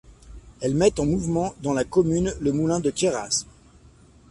[0.61, 3.45] Elles mettent en mouvement dans la commune, le moulin de Cayras.